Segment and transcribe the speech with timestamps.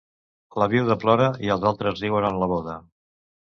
[0.61, 2.81] La viuda plora i els altres riuen en la boda.